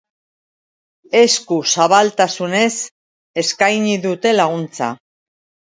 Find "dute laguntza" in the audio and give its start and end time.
4.09-4.93